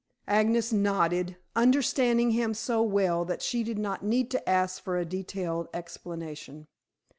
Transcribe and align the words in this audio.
Agnes 0.27 0.73
nodded, 0.73 1.37
understanding 1.55 2.31
him 2.31 2.55
so 2.55 2.81
well 2.81 3.23
that 3.23 3.39
she 3.39 3.63
did 3.63 3.77
not 3.77 4.01
need 4.03 4.31
to 4.31 4.49
ask 4.49 4.83
for 4.83 4.97
a 4.97 5.05
detailed 5.05 5.67
explanation. 5.75 6.65